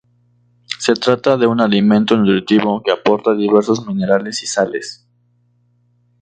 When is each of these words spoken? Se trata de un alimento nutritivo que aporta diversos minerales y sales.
Se 0.79 0.95
trata 0.95 1.37
de 1.37 1.45
un 1.45 1.61
alimento 1.61 2.17
nutritivo 2.17 2.81
que 2.81 2.89
aporta 2.91 3.35
diversos 3.35 3.85
minerales 3.85 4.41
y 4.41 4.47
sales. 4.47 5.05